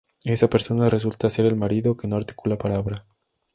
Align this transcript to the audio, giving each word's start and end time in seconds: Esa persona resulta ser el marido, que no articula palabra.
Esa 0.25 0.49
persona 0.49 0.89
resulta 0.89 1.29
ser 1.29 1.45
el 1.45 1.55
marido, 1.55 1.95
que 1.95 2.07
no 2.07 2.15
articula 2.15 2.57
palabra. 2.57 3.03